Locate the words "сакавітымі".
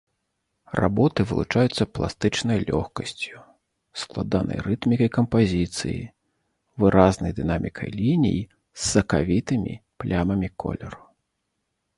8.93-9.73